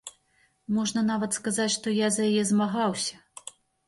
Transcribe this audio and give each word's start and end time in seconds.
Можна 0.77 1.03
нават 1.09 1.37
сказаць, 1.39 1.67
што 1.75 1.93
я 1.97 2.07
за 2.15 2.23
яе 2.31 2.43
змагаўся. 2.53 3.15